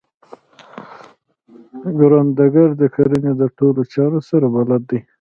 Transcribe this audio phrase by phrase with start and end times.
[1.97, 4.99] کروندګر د کرنې د ټولو چارو سره بلد دی